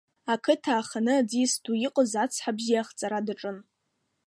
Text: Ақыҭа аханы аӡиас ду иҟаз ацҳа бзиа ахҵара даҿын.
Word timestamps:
Ақыҭа 0.33 0.73
аханы 0.79 1.13
аӡиас 1.19 1.53
ду 1.63 1.73
иҟаз 1.87 2.11
ацҳа 2.23 2.51
бзиа 2.57 2.81
ахҵара 2.83 3.19
даҿын. 3.25 3.57